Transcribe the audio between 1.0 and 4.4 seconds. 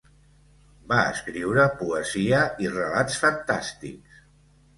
escriure poesia i relats fantàstics.